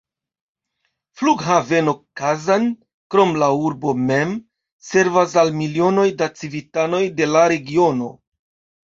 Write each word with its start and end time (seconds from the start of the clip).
Flughaveno 1.19 1.91
Kazan, 2.21 2.65
krom 3.15 3.33
la 3.43 3.49
urbo 3.65 3.93
mem, 4.05 4.31
servas 4.93 5.37
al 5.43 5.53
milionoj 5.61 6.07
da 6.23 6.29
civitanoj 6.41 7.03
de 7.21 7.29
la 7.35 7.45
regiono. 7.55 8.09